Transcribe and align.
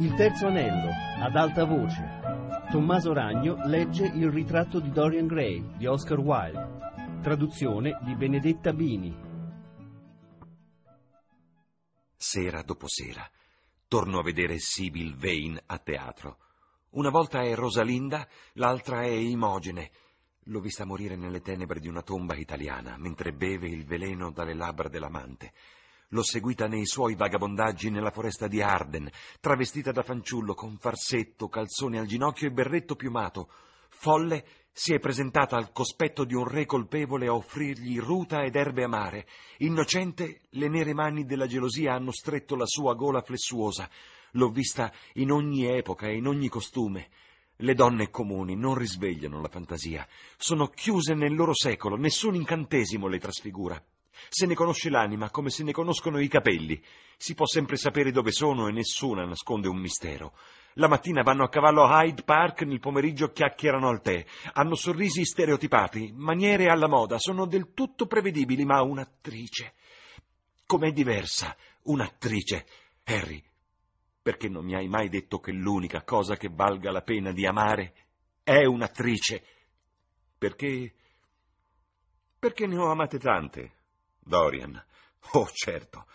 Il 0.00 0.14
terzo 0.14 0.46
anello, 0.46 0.90
ad 1.22 1.36
alta 1.36 1.66
voce. 1.66 2.02
Tommaso 2.70 3.12
Ragno 3.12 3.56
legge 3.66 4.06
Il 4.06 4.30
ritratto 4.30 4.80
di 4.80 4.90
Dorian 4.90 5.26
Gray 5.26 5.76
di 5.76 5.84
Oscar 5.86 6.18
Wilde. 6.18 7.20
Traduzione 7.20 7.98
di 8.04 8.16
Benedetta 8.16 8.72
Bini. 8.72 9.14
Sera 12.16 12.62
dopo 12.62 12.86
sera 12.88 13.28
torno 13.88 14.20
a 14.20 14.22
vedere 14.22 14.58
Sibyl 14.58 15.16
Vane 15.16 15.62
a 15.66 15.76
teatro. 15.76 16.38
Una 16.92 17.10
volta 17.10 17.42
è 17.42 17.54
Rosalinda, 17.54 18.26
l'altra 18.54 19.02
è 19.02 19.10
Imogene. 19.10 19.90
L'ho 20.44 20.60
vista 20.60 20.86
morire 20.86 21.16
nelle 21.16 21.42
tenebre 21.42 21.78
di 21.78 21.88
una 21.88 22.00
tomba 22.00 22.36
italiana, 22.36 22.96
mentre 22.96 23.34
beve 23.34 23.68
il 23.68 23.84
veleno 23.84 24.30
dalle 24.30 24.54
labbra 24.54 24.88
dell'amante. 24.88 25.52
L'ho 26.12 26.24
seguita 26.24 26.66
nei 26.66 26.86
suoi 26.86 27.14
vagabondaggi 27.14 27.88
nella 27.88 28.10
foresta 28.10 28.48
di 28.48 28.60
Arden, 28.60 29.08
travestita 29.38 29.92
da 29.92 30.02
fanciullo 30.02 30.54
con 30.54 30.76
farsetto, 30.76 31.48
calzoni 31.48 31.98
al 31.98 32.06
ginocchio 32.06 32.48
e 32.48 32.50
berretto 32.50 32.96
piumato. 32.96 33.48
Folle 33.90 34.44
si 34.72 34.92
è 34.92 34.98
presentata 34.98 35.54
al 35.56 35.70
cospetto 35.70 36.24
di 36.24 36.34
un 36.34 36.48
re 36.48 36.66
colpevole 36.66 37.28
a 37.28 37.34
offrirgli 37.34 38.00
ruta 38.00 38.42
ed 38.42 38.56
erbe 38.56 38.82
amare. 38.82 39.28
Innocente, 39.58 40.40
le 40.50 40.68
nere 40.68 40.94
mani 40.94 41.24
della 41.24 41.46
gelosia 41.46 41.94
hanno 41.94 42.10
stretto 42.10 42.56
la 42.56 42.66
sua 42.66 42.94
gola 42.94 43.22
flessuosa. 43.22 43.88
L'ho 44.32 44.48
vista 44.48 44.92
in 45.14 45.30
ogni 45.30 45.66
epoca 45.66 46.08
e 46.08 46.16
in 46.16 46.26
ogni 46.26 46.48
costume. 46.48 47.08
Le 47.54 47.74
donne 47.74 48.10
comuni 48.10 48.56
non 48.56 48.74
risvegliano 48.74 49.40
la 49.40 49.48
fantasia, 49.48 50.04
sono 50.36 50.66
chiuse 50.66 51.14
nel 51.14 51.36
loro 51.36 51.54
secolo, 51.54 51.94
nessun 51.94 52.34
incantesimo 52.34 53.06
le 53.06 53.18
trasfigura. 53.20 53.80
Se 54.28 54.46
ne 54.46 54.54
conosce 54.54 54.90
l'anima 54.90 55.30
come 55.30 55.50
se 55.50 55.62
ne 55.64 55.72
conoscono 55.72 56.20
i 56.20 56.28
capelli. 56.28 56.80
Si 57.16 57.34
può 57.34 57.46
sempre 57.46 57.76
sapere 57.76 58.10
dove 58.10 58.32
sono 58.32 58.68
e 58.68 58.72
nessuna 58.72 59.24
nasconde 59.24 59.68
un 59.68 59.78
mistero. 59.78 60.34
La 60.74 60.88
mattina 60.88 61.22
vanno 61.22 61.42
a 61.42 61.48
cavallo 61.48 61.84
a 61.84 62.04
Hyde 62.04 62.22
Park, 62.22 62.62
nel 62.62 62.78
pomeriggio 62.78 63.32
chiacchierano 63.32 63.88
al 63.88 64.00
tè. 64.00 64.24
Hanno 64.52 64.76
sorrisi 64.76 65.24
stereotipati, 65.24 66.12
maniere 66.14 66.66
alla 66.66 66.88
moda, 66.88 67.18
sono 67.18 67.46
del 67.46 67.72
tutto 67.74 68.06
prevedibili, 68.06 68.64
ma 68.64 68.80
un'attrice. 68.80 69.74
Com'è 70.64 70.92
diversa 70.92 71.56
un'attrice, 71.82 72.66
Harry? 73.04 73.42
Perché 74.22 74.48
non 74.48 74.64
mi 74.64 74.76
hai 74.76 74.86
mai 74.86 75.08
detto 75.08 75.40
che 75.40 75.50
l'unica 75.50 76.04
cosa 76.04 76.36
che 76.36 76.48
valga 76.48 76.92
la 76.92 77.02
pena 77.02 77.32
di 77.32 77.44
amare 77.46 77.94
è 78.44 78.64
un'attrice? 78.64 79.42
Perché... 80.38 80.94
Perché 82.38 82.66
ne 82.66 82.78
ho 82.78 82.90
amate 82.90 83.18
tante, 83.18 83.72
Dorian. 84.20 84.82
Oh, 85.32 85.48
certo. 85.52 86.06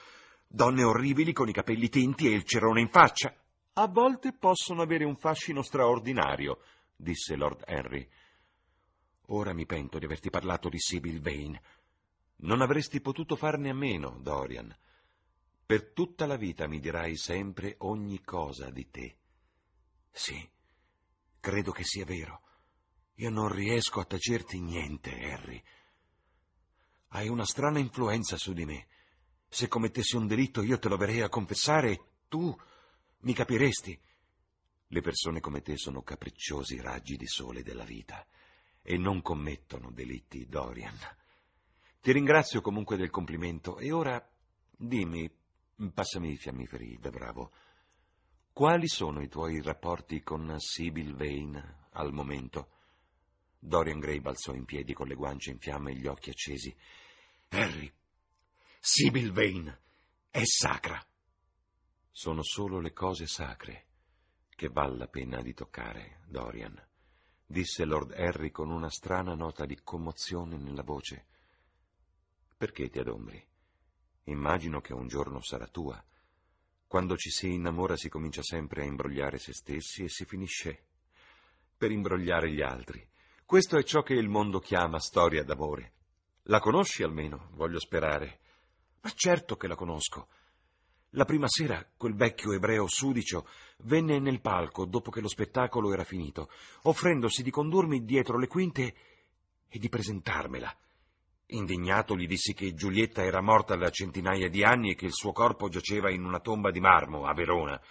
Donne 0.48 0.84
orribili 0.84 1.34
con 1.34 1.50
i 1.50 1.54
capelli 1.54 1.90
tinti 1.90 2.28
e 2.28 2.36
il 2.36 2.44
cerone 2.44 2.82
in 2.82 2.90
faccia. 2.90 3.36
A 3.74 3.88
volte 3.88 4.32
possono 4.34 4.82
avere 4.82 5.04
un 5.04 5.18
fascino 5.18 5.62
straordinario, 5.62 6.62
disse 6.96 7.36
Lord 7.36 7.64
Henry. 7.66 8.08
Ora 9.28 9.54
mi 9.54 9.66
pento 9.66 10.00
di 10.00 10.06
averti 10.06 10.30
parlato 10.30 10.70
di 10.70 10.80
Sibyl 10.80 11.20
Vane. 11.22 11.62
Non 12.38 12.62
avresti 12.62 13.02
potuto 13.02 13.36
farne 13.36 13.70
a 13.70 13.74
meno, 13.74 14.18
Dorian. 14.22 14.74
Per 15.66 15.94
tutta 15.94 16.26
la 16.26 16.38
vita 16.38 16.68
mi 16.68 16.80
dirai 16.80 17.18
sempre 17.18 17.76
ogni 17.80 18.22
cosa 18.22 18.70
di 18.70 18.90
te. 18.92 19.18
Sì, 20.12 20.48
credo 21.40 21.72
che 21.72 21.84
sia 21.84 22.06
vero. 22.06 22.42
Io 23.16 23.30
non 23.30 23.52
riesco 23.52 24.00
a 24.00 24.06
tacerti 24.06 24.62
niente, 24.62 25.12
Harry. 25.32 25.62
Hai 27.16 27.30
una 27.30 27.46
strana 27.46 27.80
influenza 27.80 28.36
su 28.36 28.52
di 28.52 28.66
me. 28.66 28.88
Se 29.48 29.70
commettessi 29.70 30.18
un 30.18 30.28
delitto 30.28 30.62
io 30.62 30.78
te 30.78 30.90
lo 30.90 30.98
verrei 30.98 31.22
a 31.22 31.30
confessare 31.30 31.92
e 31.92 32.02
tu 32.28 32.54
mi 33.20 33.34
capiresti. 33.34 33.98
Le 34.88 35.02
persone 35.02 35.40
come 35.40 35.62
te 35.62 35.78
sono 35.78 36.02
capricciosi 36.02 36.82
raggi 36.82 37.16
di 37.16 37.26
sole 37.26 37.64
della 37.64 37.86
vita 37.86 38.28
e 38.82 38.98
non 38.98 39.22
commettono 39.22 39.92
delitti, 39.92 40.46
Dorian. 40.46 40.98
Ti 42.02 42.12
ringrazio 42.12 42.60
comunque 42.60 42.98
del 42.98 43.12
complimento 43.12 43.78
e 43.78 43.94
ora 43.94 44.22
dimmi, 44.70 45.34
passami 45.94 46.34
i 46.34 46.38
fiammiferi 46.38 46.98
da 47.00 47.12
bravo, 47.12 47.54
quali 48.52 48.90
sono 48.90 49.22
i 49.22 49.30
tuoi 49.30 49.62
rapporti 49.62 50.22
con 50.22 50.54
Sibyl 50.60 51.16
Vane 51.16 51.88
al 51.92 52.12
momento? 52.12 52.72
Dorian 53.58 54.00
Gray 54.00 54.20
balzò 54.20 54.54
in 54.54 54.66
piedi 54.66 54.94
con 54.94 55.08
le 55.08 55.16
guance 55.16 55.50
in 55.50 55.60
fiamme 55.60 55.92
e 55.92 55.96
gli 55.96 56.08
occhi 56.08 56.30
accesi. 56.30 56.76
Harry, 57.50 57.92
Sibyl 58.80 59.32
Vane 59.32 59.82
è 60.30 60.44
sacra. 60.44 61.04
Sono 62.12 62.44
solo 62.44 62.80
le 62.80 62.94
cose 62.94 63.28
sacre 63.28 63.86
che 64.56 64.70
val 64.70 64.98
la 64.98 65.08
pena 65.08 65.42
di 65.42 65.54
toccare, 65.54 66.22
Dorian, 66.28 66.82
disse 67.46 67.84
Lord 67.86 68.12
Harry 68.12 68.52
con 68.52 68.72
una 68.72 68.90
strana 68.90 69.36
nota 69.36 69.66
di 69.66 69.80
commozione 69.84 70.58
nella 70.58 70.84
voce. 70.84 71.26
Perché 72.58 72.90
ti 72.90 73.00
adombri? 73.00 73.46
Immagino 74.26 74.80
che 74.82 74.94
un 74.94 75.08
giorno 75.08 75.42
sarà 75.42 75.68
tua. 75.68 76.04
Quando 76.88 77.18
ci 77.18 77.30
si 77.30 77.52
innamora 77.54 77.98
si 77.98 78.10
comincia 78.10 78.42
sempre 78.42 78.82
a 78.82 78.86
imbrogliare 78.86 79.38
se 79.38 79.54
stessi 79.54 80.04
e 80.04 80.10
si 80.10 80.26
finisce 80.26 80.86
per 81.78 81.92
imbrogliare 81.92 82.50
gli 82.52 82.62
altri. 82.62 83.06
Questo 83.46 83.78
è 83.78 83.84
ciò 83.84 84.02
che 84.02 84.14
il 84.14 84.30
mondo 84.30 84.60
chiama 84.60 85.00
storia 85.00 85.44
d'amore. 85.44 85.95
La 86.48 86.60
conosci 86.60 87.02
almeno, 87.02 87.50
voglio 87.54 87.80
sperare. 87.80 88.40
Ma 89.02 89.10
certo 89.10 89.56
che 89.56 89.68
la 89.68 89.76
conosco. 89.76 90.28
La 91.12 91.26
prima 91.26 91.48
sera 91.48 91.84
quel 91.98 92.14
vecchio 92.14 92.52
ebreo 92.52 92.88
sudicio 92.88 93.48
venne 93.78 94.20
nel 94.20 94.42
palco 94.42 94.86
dopo 94.86 95.10
che 95.10 95.22
lo 95.22 95.28
spettacolo 95.28 95.92
era 95.92 96.04
finito, 96.04 96.50
offrendosi 96.84 97.42
di 97.42 97.50
condurmi 97.50 98.04
dietro 98.04 98.38
le 98.38 98.46
quinte 98.46 98.96
e 99.68 99.80
di 99.80 99.90
presentarmela. 99.90 100.72
Indignato 101.48 102.16
gli 102.16 102.28
dissi 102.28 102.54
che 102.54 102.74
Giulietta 102.74 103.24
era 103.24 103.42
morta 103.42 103.76
da 103.76 103.90
centinaia 103.90 104.48
di 104.48 104.64
anni 104.64 104.92
e 104.92 104.96
che 104.96 105.06
il 105.06 105.14
suo 105.14 105.32
corpo 105.32 105.68
giaceva 105.68 106.12
in 106.12 106.24
una 106.24 106.42
tomba 106.42 106.70
di 106.70 106.80
marmo 106.80 107.26
a 107.26 107.34
Verona. 107.34 107.82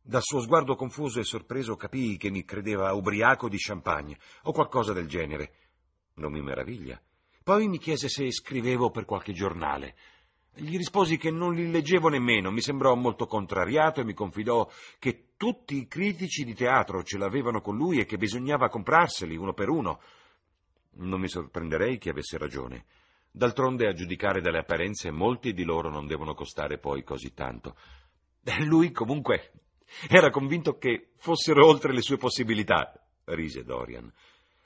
Dal 0.00 0.22
suo 0.22 0.40
sguardo 0.40 0.76
confuso 0.76 1.18
e 1.18 1.24
sorpreso 1.24 1.74
capii 1.74 2.16
che 2.16 2.30
mi 2.30 2.44
credeva 2.44 2.92
ubriaco 2.92 3.48
di 3.48 3.56
champagne 3.58 4.18
o 4.42 4.52
qualcosa 4.52 4.92
del 4.92 5.08
genere. 5.08 5.54
Non 6.14 6.30
mi 6.30 6.42
meraviglia. 6.42 7.00
Poi 7.42 7.66
mi 7.66 7.78
chiese 7.78 8.08
se 8.08 8.30
scrivevo 8.30 8.90
per 8.90 9.04
qualche 9.04 9.32
giornale. 9.32 9.96
Gli 10.54 10.76
risposi 10.76 11.16
che 11.16 11.30
non 11.30 11.54
li 11.54 11.70
leggevo 11.70 12.08
nemmeno, 12.08 12.50
mi 12.50 12.60
sembrò 12.60 12.94
molto 12.94 13.26
contrariato 13.26 14.00
e 14.00 14.04
mi 14.04 14.12
confidò 14.12 14.68
che 14.98 15.30
tutti 15.36 15.76
i 15.76 15.88
critici 15.88 16.44
di 16.44 16.54
teatro 16.54 17.02
ce 17.02 17.18
l'avevano 17.18 17.60
con 17.60 17.76
lui 17.76 17.98
e 17.98 18.04
che 18.04 18.18
bisognava 18.18 18.68
comprarseli 18.68 19.34
uno 19.34 19.54
per 19.54 19.70
uno. 19.70 20.00
Non 20.96 21.20
mi 21.20 21.28
sorprenderei 21.28 21.98
che 21.98 22.10
avesse 22.10 22.36
ragione. 22.36 22.84
D'altronde, 23.30 23.88
a 23.88 23.94
giudicare 23.94 24.42
dalle 24.42 24.58
apparenze, 24.58 25.10
molti 25.10 25.54
di 25.54 25.64
loro 25.64 25.88
non 25.88 26.06
devono 26.06 26.34
costare 26.34 26.78
poi 26.78 27.02
così 27.02 27.32
tanto. 27.32 27.76
Lui, 28.60 28.92
comunque, 28.92 29.52
era 30.06 30.28
convinto 30.30 30.76
che 30.76 31.12
fossero 31.16 31.66
oltre 31.66 31.94
le 31.94 32.02
sue 32.02 32.18
possibilità, 32.18 32.92
rise 33.24 33.64
Dorian. 33.64 34.12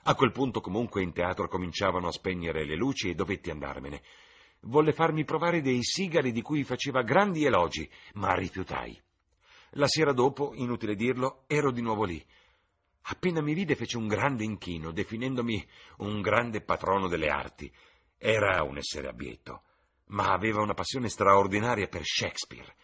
A 0.09 0.15
quel 0.15 0.31
punto 0.31 0.61
comunque 0.61 1.03
in 1.03 1.13
teatro 1.13 1.49
cominciavano 1.49 2.07
a 2.07 2.13
spegnere 2.13 2.65
le 2.65 2.77
luci 2.77 3.11
e 3.11 3.17
dovetti 3.17 3.51
andarmene. 3.51 4.03
Volle 4.61 4.93
farmi 4.93 5.25
provare 5.25 5.61
dei 5.61 5.83
sigari 5.83 6.31
di 6.31 6.43
cui 6.43 6.63
faceva 6.63 7.03
grandi 7.03 7.45
elogi, 7.45 7.91
ma 8.15 8.33
rifiutai. 8.33 9.03
La 9.71 9.89
sera 9.89 10.13
dopo, 10.13 10.53
inutile 10.55 10.95
dirlo, 10.95 11.43
ero 11.49 11.73
di 11.73 11.83
nuovo 11.83 12.05
lì. 12.05 12.25
Appena 13.09 13.41
mi 13.41 13.53
vide 13.53 13.75
fece 13.75 13.97
un 13.97 14.07
grande 14.07 14.45
inchino, 14.45 14.93
definendomi 14.93 15.67
un 15.99 16.21
grande 16.21 16.61
patrono 16.61 17.09
delle 17.09 17.29
arti. 17.29 17.69
Era 18.17 18.63
un 18.63 18.77
essere 18.77 19.09
abietto, 19.09 19.63
ma 20.11 20.33
aveva 20.33 20.63
una 20.63 20.75
passione 20.75 21.09
straordinaria 21.09 21.89
per 21.89 22.03
Shakespeare 22.05 22.77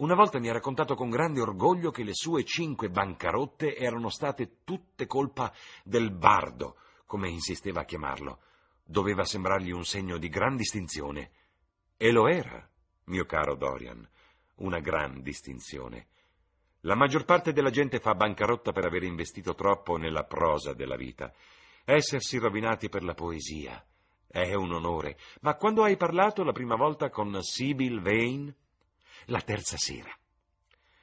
una 0.00 0.14
volta 0.14 0.38
mi 0.38 0.48
ha 0.48 0.52
raccontato 0.52 0.94
con 0.94 1.10
grande 1.10 1.40
orgoglio 1.40 1.90
che 1.90 2.04
le 2.04 2.14
sue 2.14 2.44
cinque 2.44 2.88
bancarotte 2.88 3.76
erano 3.76 4.08
state 4.08 4.58
tutte 4.64 5.06
colpa 5.06 5.52
del 5.84 6.10
bardo, 6.10 6.76
come 7.04 7.28
insisteva 7.28 7.82
a 7.82 7.84
chiamarlo. 7.84 8.40
Doveva 8.82 9.24
sembrargli 9.24 9.70
un 9.70 9.84
segno 9.84 10.16
di 10.16 10.28
gran 10.28 10.56
distinzione. 10.56 11.30
E 11.98 12.10
lo 12.12 12.28
era, 12.28 12.66
mio 13.04 13.26
caro 13.26 13.54
Dorian, 13.56 14.08
una 14.56 14.80
gran 14.80 15.20
distinzione. 15.20 16.06
La 16.80 16.94
maggior 16.94 17.26
parte 17.26 17.52
della 17.52 17.70
gente 17.70 18.00
fa 18.00 18.14
bancarotta 18.14 18.72
per 18.72 18.86
aver 18.86 19.02
investito 19.02 19.54
troppo 19.54 19.98
nella 19.98 20.24
prosa 20.24 20.72
della 20.72 20.96
vita. 20.96 21.30
Essersi 21.84 22.38
rovinati 22.38 22.88
per 22.88 23.04
la 23.04 23.14
poesia 23.14 23.84
è 24.26 24.54
un 24.54 24.72
onore. 24.72 25.18
Ma 25.40 25.56
quando 25.56 25.82
hai 25.82 25.98
parlato 25.98 26.42
la 26.42 26.52
prima 26.52 26.76
volta 26.76 27.10
con 27.10 27.36
Sibyl 27.42 28.00
Vane? 28.00 28.54
La 29.26 29.40
terza 29.40 29.76
sera. 29.76 30.14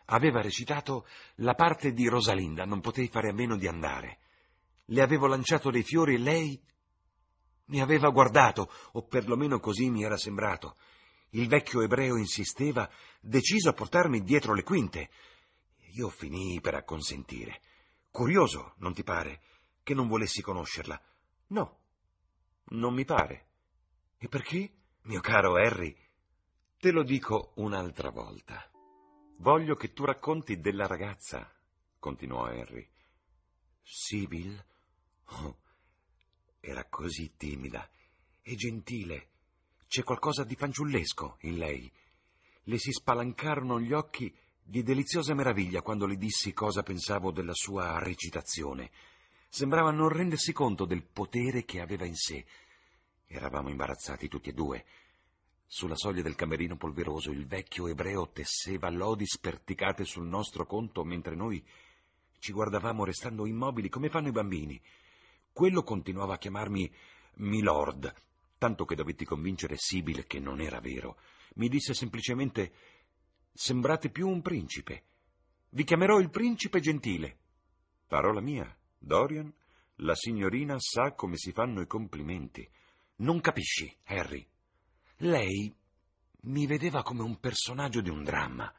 Aveva 0.05 0.41
recitato 0.41 1.05
la 1.35 1.53
parte 1.53 1.91
di 1.91 2.07
Rosalinda, 2.07 2.65
non 2.65 2.79
potei 2.79 3.07
fare 3.07 3.29
a 3.29 3.33
meno 3.33 3.57
di 3.57 3.67
andare. 3.67 4.19
Le 4.85 5.01
avevo 5.01 5.27
lanciato 5.27 5.69
dei 5.69 5.83
fiori 5.83 6.15
e 6.15 6.19
lei 6.19 6.61
mi 7.65 7.81
aveva 7.81 8.09
guardato, 8.09 8.71
o 8.93 9.03
perlomeno 9.03 9.59
così 9.59 9.89
mi 9.89 10.03
era 10.03 10.17
sembrato. 10.17 10.77
Il 11.31 11.47
vecchio 11.47 11.81
ebreo 11.81 12.15
insisteva, 12.15 12.89
deciso 13.19 13.69
a 13.69 13.73
portarmi 13.73 14.23
dietro 14.23 14.53
le 14.53 14.63
quinte. 14.63 15.09
Io 15.95 16.09
finii 16.09 16.61
per 16.61 16.75
acconsentire. 16.75 17.61
Curioso, 18.09 18.75
non 18.77 18.93
ti 18.93 19.03
pare, 19.03 19.41
che 19.83 19.93
non 19.93 20.07
volessi 20.07 20.41
conoscerla? 20.41 20.99
No, 21.47 21.79
non 22.69 22.93
mi 22.93 23.03
pare. 23.03 23.47
E 24.17 24.27
perché, 24.29 24.71
mio 25.03 25.19
caro 25.19 25.55
Harry? 25.55 25.95
Te 26.79 26.91
lo 26.91 27.01
dico 27.01 27.53
un'altra 27.55 28.11
volta. 28.11 28.69
Voglio 29.37 29.73
che 29.73 29.93
tu 29.93 30.05
racconti 30.05 30.59
della 30.59 30.85
ragazza, 30.85 31.51
continuò 31.97 32.45
Harry. 32.45 32.87
Sibyl? 33.81 34.63
Oh, 35.25 35.57
era 36.59 36.85
così 36.85 37.35
timida 37.35 37.89
e 38.43 38.53
gentile. 38.53 39.29
C'è 39.87 40.03
qualcosa 40.03 40.43
di 40.43 40.53
fanciullesco 40.53 41.37
in 41.41 41.57
lei. 41.57 41.91
Le 42.65 42.77
si 42.77 42.91
spalancarono 42.91 43.79
gli 43.79 43.93
occhi 43.93 44.31
di 44.61 44.83
deliziosa 44.83 45.33
meraviglia 45.33 45.81
quando 45.81 46.05
le 46.05 46.15
dissi 46.15 46.53
cosa 46.53 46.83
pensavo 46.83 47.31
della 47.31 47.55
sua 47.55 47.97
recitazione. 47.97 48.91
Sembrava 49.49 49.89
non 49.89 50.09
rendersi 50.09 50.53
conto 50.53 50.85
del 50.85 51.03
potere 51.03 51.65
che 51.65 51.81
aveva 51.81 52.05
in 52.05 52.15
sé. 52.15 52.45
Eravamo 53.25 53.69
imbarazzati 53.69 54.27
tutti 54.27 54.49
e 54.49 54.53
due. 54.53 54.85
Sulla 55.69 55.97
soglia 55.97 56.21
del 56.21 56.35
camerino 56.35 56.77
polveroso 56.77 57.29
il 57.29 57.45
vecchio 57.45 57.87
ebreo 57.87 58.29
tesseva 58.29 58.89
lodi 58.89 59.25
sperticate 59.27 60.05
sul 60.05 60.25
nostro 60.25 60.65
conto 60.65 61.03
mentre 61.03 61.35
noi 61.35 61.61
ci 62.39 62.53
guardavamo 62.53 63.03
restando 63.03 63.45
immobili 63.45 63.89
come 63.89 64.09
fanno 64.09 64.29
i 64.29 64.31
bambini. 64.31 64.81
Quello 65.51 65.83
continuava 65.83 66.35
a 66.35 66.37
chiamarmi 66.37 66.89
Milord, 67.35 68.13
tanto 68.57 68.85
che 68.85 68.95
dovetti 68.95 69.25
convincere 69.25 69.75
Sibyl 69.77 70.25
che 70.25 70.39
non 70.39 70.61
era 70.61 70.79
vero. 70.79 71.17
Mi 71.55 71.67
disse 71.67 71.93
semplicemente 71.93 72.71
Sembrate 73.51 74.09
più 74.09 74.29
un 74.29 74.41
principe. 74.41 75.03
Vi 75.71 75.83
chiamerò 75.83 76.19
il 76.19 76.29
principe 76.29 76.79
gentile. 76.79 77.39
Parola 78.07 78.39
mia, 78.39 78.73
Dorian, 78.97 79.53
la 79.95 80.15
signorina 80.15 80.77
sa 80.79 81.11
come 81.11 81.35
si 81.35 81.51
fanno 81.51 81.81
i 81.81 81.87
complimenti. 81.87 82.67
Non 83.17 83.41
capisci, 83.41 83.93
Harry. 84.05 84.47
Lei 85.21 85.73
mi 86.41 86.67
vedeva 86.67 87.01
come 87.01 87.23
un 87.23 87.39
personaggio 87.39 88.01
di 88.01 88.09
un 88.09 88.23
dramma. 88.23 88.71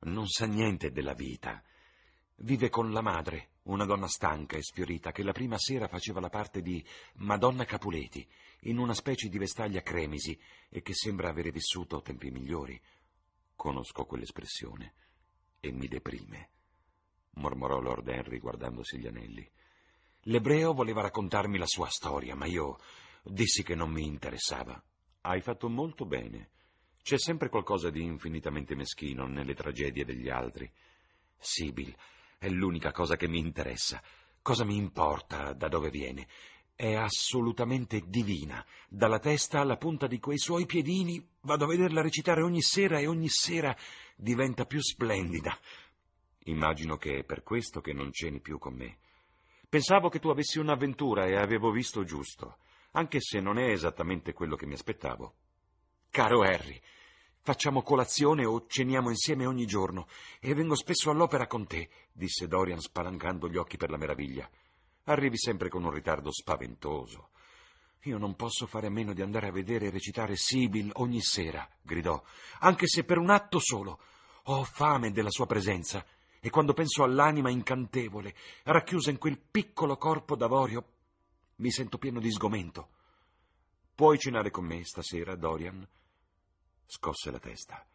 Non 0.00 0.28
sa 0.28 0.44
niente 0.44 0.90
della 0.90 1.14
vita. 1.14 1.62
Vive 2.40 2.68
con 2.68 2.92
la 2.92 3.00
madre, 3.00 3.52
una 3.62 3.86
donna 3.86 4.06
stanca 4.06 4.58
e 4.58 4.62
sfiorita, 4.62 5.12
che 5.12 5.22
la 5.22 5.32
prima 5.32 5.56
sera 5.58 5.88
faceva 5.88 6.20
la 6.20 6.28
parte 6.28 6.60
di 6.60 6.84
Madonna 7.14 7.64
Capuleti, 7.64 8.28
in 8.62 8.76
una 8.76 8.92
specie 8.92 9.28
di 9.28 9.38
vestaglia 9.38 9.80
cremisi, 9.80 10.38
e 10.68 10.82
che 10.82 10.92
sembra 10.92 11.30
avere 11.30 11.50
vissuto 11.50 12.02
tempi 12.02 12.30
migliori. 12.30 12.78
Conosco 13.54 14.04
quell'espressione 14.04 14.92
e 15.58 15.72
mi 15.72 15.88
deprime, 15.88 16.50
mormorò 17.36 17.80
Lord 17.80 18.06
Henry 18.08 18.38
guardandosi 18.40 18.98
gli 18.98 19.06
anelli. 19.06 19.50
L'ebreo 20.24 20.74
voleva 20.74 21.00
raccontarmi 21.00 21.56
la 21.56 21.66
sua 21.66 21.88
storia, 21.88 22.34
ma 22.34 22.44
io 22.44 22.78
dissi 23.22 23.62
che 23.62 23.74
non 23.74 23.90
mi 23.90 24.04
interessava. 24.04 24.78
Hai 25.28 25.40
fatto 25.40 25.68
molto 25.68 26.06
bene. 26.06 26.50
C'è 27.02 27.18
sempre 27.18 27.48
qualcosa 27.48 27.90
di 27.90 28.00
infinitamente 28.00 28.76
meschino 28.76 29.26
nelle 29.26 29.54
tragedie 29.54 30.04
degli 30.04 30.28
altri. 30.28 30.70
Sibyl 31.36 31.92
è 32.38 32.48
l'unica 32.48 32.92
cosa 32.92 33.16
che 33.16 33.26
mi 33.26 33.40
interessa. 33.40 34.00
Cosa 34.40 34.64
mi 34.64 34.76
importa 34.76 35.52
da 35.52 35.66
dove 35.66 35.90
viene? 35.90 36.28
È 36.76 36.94
assolutamente 36.94 38.04
divina. 38.06 38.64
Dalla 38.88 39.18
testa 39.18 39.58
alla 39.58 39.76
punta 39.76 40.06
di 40.06 40.20
quei 40.20 40.38
suoi 40.38 40.64
piedini 40.64 41.20
vado 41.40 41.64
a 41.64 41.68
vederla 41.68 42.02
recitare 42.02 42.42
ogni 42.42 42.62
sera 42.62 43.00
e 43.00 43.08
ogni 43.08 43.28
sera 43.28 43.76
diventa 44.14 44.64
più 44.64 44.80
splendida. 44.80 45.58
Immagino 46.44 46.98
che 46.98 47.18
è 47.18 47.24
per 47.24 47.42
questo 47.42 47.80
che 47.80 47.92
non 47.92 48.12
ceni 48.12 48.40
più 48.40 48.58
con 48.58 48.74
me. 48.74 48.98
Pensavo 49.68 50.08
che 50.08 50.20
tu 50.20 50.28
avessi 50.28 50.60
un'avventura 50.60 51.26
e 51.26 51.34
avevo 51.34 51.72
visto 51.72 52.04
giusto, 52.04 52.58
anche 52.96 53.20
se 53.20 53.40
non 53.40 53.58
è 53.58 53.70
esattamente 53.70 54.32
quello 54.32 54.56
che 54.56 54.66
mi 54.66 54.72
aspettavo. 54.72 55.34
Caro 56.10 56.40
Harry, 56.40 56.80
facciamo 57.40 57.82
colazione 57.82 58.46
o 58.46 58.66
ceniamo 58.66 59.10
insieme 59.10 59.44
ogni 59.44 59.66
giorno 59.66 60.08
e 60.40 60.54
vengo 60.54 60.74
spesso 60.74 61.10
all'opera 61.10 61.46
con 61.46 61.66
te, 61.66 61.90
disse 62.12 62.48
Dorian 62.48 62.80
spalancando 62.80 63.48
gli 63.48 63.58
occhi 63.58 63.76
per 63.76 63.90
la 63.90 63.98
meraviglia. 63.98 64.48
Arrivi 65.04 65.36
sempre 65.36 65.68
con 65.68 65.84
un 65.84 65.90
ritardo 65.90 66.32
spaventoso. 66.32 67.30
Io 68.04 68.16
non 68.16 68.34
posso 68.34 68.66
fare 68.66 68.86
a 68.86 68.90
meno 68.90 69.12
di 69.12 69.20
andare 69.20 69.48
a 69.48 69.52
vedere 69.52 69.90
recitare 69.90 70.34
Sibyl 70.34 70.90
ogni 70.94 71.20
sera, 71.20 71.68
gridò, 71.82 72.22
anche 72.60 72.86
se 72.86 73.04
per 73.04 73.18
un 73.18 73.28
atto 73.28 73.58
solo. 73.58 74.00
Ho 74.44 74.64
fame 74.64 75.10
della 75.10 75.30
sua 75.30 75.46
presenza 75.46 76.04
e 76.40 76.48
quando 76.48 76.72
penso 76.72 77.02
all'anima 77.02 77.50
incantevole, 77.50 78.34
racchiusa 78.62 79.10
in 79.10 79.18
quel 79.18 79.38
piccolo 79.38 79.96
corpo 79.96 80.36
d'avorio, 80.36 80.95
mi 81.56 81.70
sento 81.70 81.98
pieno 81.98 82.20
di 82.20 82.30
sgomento. 82.30 82.90
Puoi 83.94 84.18
cenare 84.18 84.50
con 84.50 84.64
me 84.64 84.84
stasera, 84.84 85.36
Dorian? 85.36 85.86
Scosse 86.84 87.30
la 87.30 87.38
testa. 87.38 87.86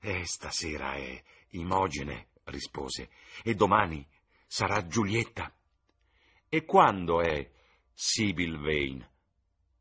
Eh, 0.00 0.24
stasera 0.24 0.94
è 0.94 1.22
Imogene, 1.50 2.28
rispose, 2.44 3.10
e 3.42 3.54
domani 3.54 4.06
sarà 4.46 4.86
Giulietta. 4.86 5.52
E 6.48 6.64
quando 6.64 7.20
è 7.20 7.50
Sibyl 7.92 8.58
Vane? 8.58 9.10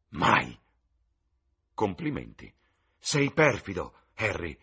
Mai. 0.10 0.58
Complimenti. 1.74 2.52
Sei 2.98 3.32
perfido, 3.32 4.08
Harry. 4.16 4.58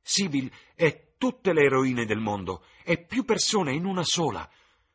Sibyl 0.00 0.50
è 0.74 1.14
tutte 1.18 1.52
le 1.52 1.64
eroine 1.64 2.06
del 2.06 2.20
mondo, 2.20 2.64
è 2.84 3.04
più 3.04 3.24
persone 3.24 3.74
in 3.74 3.84
una 3.84 4.04
sola. 4.04 4.48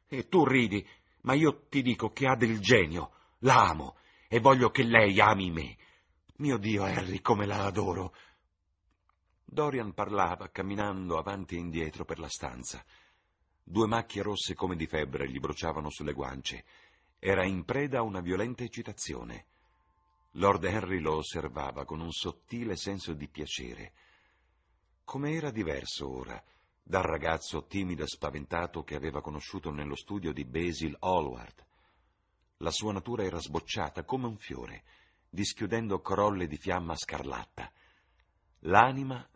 E 0.07 0.27
tu 0.27 0.45
ridi, 0.45 0.87
ma 1.23 1.33
io 1.33 1.67
ti 1.67 1.81
dico 1.81 2.11
che 2.11 2.27
ha 2.27 2.35
del 2.35 2.59
genio. 2.59 3.11
La 3.39 3.67
amo 3.67 3.97
e 4.27 4.39
voglio 4.39 4.69
che 4.69 4.83
lei 4.83 5.19
ami 5.19 5.51
me. 5.51 5.77
Mio 6.37 6.57
Dio, 6.57 6.83
Harry, 6.83 7.21
come 7.21 7.45
la 7.45 7.65
adoro. 7.65 8.15
Dorian 9.43 9.93
parlava, 9.93 10.49
camminando 10.49 11.17
avanti 11.17 11.55
e 11.55 11.59
indietro 11.59 12.05
per 12.05 12.19
la 12.19 12.29
stanza. 12.29 12.83
Due 13.63 13.87
macchie 13.87 14.23
rosse 14.23 14.55
come 14.55 14.75
di 14.75 14.87
febbre 14.87 15.29
gli 15.29 15.39
bruciavano 15.39 15.89
sulle 15.89 16.13
guance. 16.13 16.65
Era 17.19 17.45
in 17.45 17.63
preda 17.63 17.99
a 17.99 18.03
una 18.03 18.19
violenta 18.19 18.63
eccitazione. 18.63 19.45
Lord 20.37 20.63
Henry 20.63 20.99
lo 20.99 21.17
osservava 21.17 21.85
con 21.85 22.01
un 22.01 22.11
sottile 22.11 22.75
senso 22.75 23.13
di 23.13 23.27
piacere. 23.27 23.93
Come 25.03 25.33
era 25.33 25.51
diverso 25.51 26.09
ora 26.09 26.43
dal 26.83 27.03
ragazzo 27.03 27.65
timido 27.65 28.03
e 28.03 28.07
spaventato 28.07 28.83
che 28.83 28.95
aveva 28.95 29.21
conosciuto 29.21 29.71
nello 29.71 29.95
studio 29.95 30.33
di 30.33 30.43
Basil 30.43 30.95
Hallward. 30.99 31.65
La 32.57 32.71
sua 32.71 32.91
natura 32.91 33.23
era 33.23 33.39
sbocciata 33.39 34.03
come 34.03 34.27
un 34.27 34.37
fiore, 34.37 34.83
dischiudendo 35.29 36.01
corolle 36.01 36.45
di 36.45 36.57
fiamma 36.57 36.95
scarlatta. 36.95 37.71
L'anima 38.59 39.27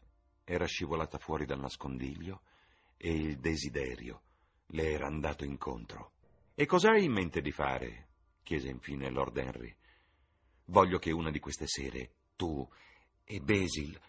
era 0.44 0.66
scivolata 0.66 1.18
fuori 1.18 1.46
dal 1.46 1.60
nascondiglio 1.60 2.42
e 2.98 3.12
il 3.14 3.40
desiderio 3.40 4.22
le 4.68 4.92
era 4.92 5.08
andato 5.08 5.46
incontro. 5.46 6.12
E 6.54 6.66
cos'hai 6.66 7.06
in 7.06 7.14
mente 7.14 7.42
di 7.42 7.52
fare? 7.52 8.06
chiese 8.44 8.70
infine 8.70 9.10
Lord 9.10 9.38
Henry. 9.38 9.76
Voglio 10.66 11.00
che 11.00 11.12
una 11.12 11.32
di 11.32 11.40
queste 11.40 11.68
sere 11.68 12.12
tu 12.36 12.68
e 13.24 13.40
Basil 13.40 14.00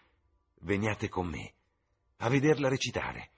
veniate 0.61 1.09
con 1.09 1.27
me 1.27 1.53
a 2.21 2.29
vederla 2.29 2.67
recitare. 2.67 3.31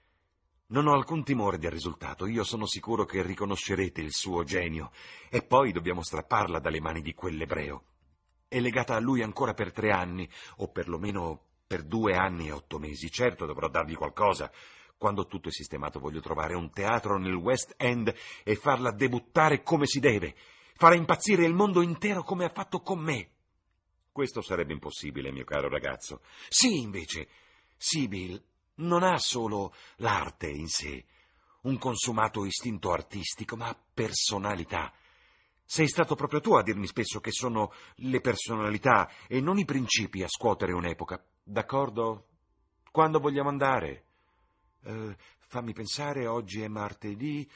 Non 0.68 0.86
ho 0.86 0.94
alcun 0.94 1.22
timore 1.22 1.58
del 1.58 1.70
risultato, 1.70 2.26
io 2.26 2.44
sono 2.44 2.66
sicuro 2.66 3.04
che 3.04 3.22
riconoscerete 3.22 4.00
il 4.00 4.12
suo 4.12 4.42
genio, 4.42 4.90
e 5.28 5.42
poi 5.42 5.70
dobbiamo 5.70 6.02
strapparla 6.02 6.58
dalle 6.58 6.80
mani 6.80 7.02
di 7.02 7.12
quell'ebreo. 7.12 7.84
È 8.48 8.58
legata 8.58 8.94
a 8.94 9.00
lui 9.00 9.22
ancora 9.22 9.54
per 9.54 9.72
tre 9.72 9.90
anni, 9.90 10.28
o 10.56 10.68
perlomeno 10.68 11.44
per 11.66 11.84
due 11.84 12.14
anni 12.14 12.48
e 12.48 12.52
otto 12.52 12.78
mesi. 12.78 13.10
Certo 13.10 13.46
dovrò 13.46 13.68
dargli 13.68 13.94
qualcosa, 13.94 14.50
quando 14.96 15.26
tutto 15.26 15.48
è 15.48 15.52
sistemato 15.52 16.00
voglio 16.00 16.20
trovare 16.20 16.54
un 16.54 16.70
teatro 16.70 17.18
nel 17.18 17.34
West 17.34 17.74
End 17.76 18.12
e 18.42 18.54
farla 18.56 18.92
debuttare 18.92 19.62
come 19.62 19.86
si 19.86 20.00
deve, 20.00 20.34
fare 20.74 20.96
impazzire 20.96 21.44
il 21.44 21.54
mondo 21.54 21.82
intero 21.82 22.22
come 22.22 22.44
ha 22.44 22.52
fatto 22.52 22.80
con 22.80 22.98
me. 22.98 23.30
Questo 24.10 24.42
sarebbe 24.42 24.72
impossibile, 24.72 25.32
mio 25.32 25.44
caro 25.44 25.68
ragazzo. 25.68 26.20
Sì, 26.48 26.80
invece, 26.80 27.28
Sibyl 27.76 28.42
non 28.76 29.02
ha 29.02 29.18
solo 29.18 29.74
l'arte 29.96 30.48
in 30.48 30.68
sé, 30.68 31.04
un 31.62 31.78
consumato 31.78 32.44
istinto 32.44 32.92
artistico, 32.92 33.56
ma 33.56 33.76
personalità. 33.94 34.92
Sei 35.64 35.88
stato 35.88 36.14
proprio 36.14 36.40
tu 36.40 36.54
a 36.54 36.62
dirmi 36.62 36.86
spesso 36.86 37.20
che 37.20 37.30
sono 37.30 37.72
le 37.96 38.20
personalità 38.20 39.10
e 39.26 39.40
non 39.40 39.58
i 39.58 39.64
principi 39.64 40.22
a 40.22 40.28
scuotere 40.28 40.72
un'epoca. 40.72 41.24
D'accordo? 41.42 42.26
Quando 42.90 43.20
vogliamo 43.20 43.48
andare? 43.48 44.04
Eh, 44.84 45.16
fammi 45.38 45.72
pensare, 45.72 46.26
oggi 46.26 46.60
è 46.60 46.68
martedì. 46.68 47.48